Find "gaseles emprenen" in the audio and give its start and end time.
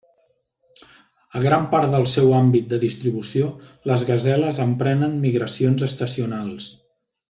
4.11-5.17